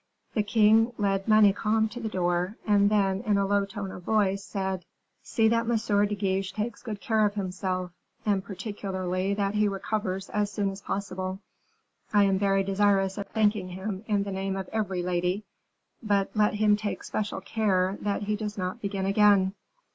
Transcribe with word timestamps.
The 0.33 0.41
king 0.41 0.93
led 0.97 1.27
Manicamp 1.27 1.91
to 1.91 1.99
the 1.99 2.09
door, 2.09 2.57
and 2.65 2.89
then 2.89 3.21
in 3.21 3.37
a 3.37 3.45
low 3.45 3.65
tone 3.65 3.91
of 3.91 4.01
voice 4.01 4.43
said: 4.43 4.83
"See 5.21 5.47
that 5.49 5.69
M. 5.69 6.07
de 6.07 6.15
Guiche 6.15 6.51
takes 6.53 6.81
good 6.81 6.99
care 6.99 7.23
of 7.23 7.35
himself, 7.35 7.91
and 8.25 8.43
particularly 8.43 9.35
that 9.35 9.53
he 9.53 9.67
recovers 9.67 10.31
as 10.31 10.51
soon 10.51 10.71
as 10.71 10.81
possible; 10.81 11.37
I 12.11 12.23
am 12.23 12.39
very 12.39 12.63
desirous 12.63 13.19
of 13.19 13.27
thanking 13.27 13.67
him 13.69 14.03
in 14.07 14.23
the 14.23 14.31
name 14.31 14.55
of 14.55 14.69
every 14.69 15.03
lady, 15.03 15.43
but 16.01 16.31
let 16.33 16.55
him 16.55 16.75
take 16.75 17.03
special 17.03 17.39
care 17.39 17.99
that 18.01 18.23
he 18.23 18.35
does 18.35 18.57
not 18.57 18.81
begin 18.81 19.05
again." 19.05 19.53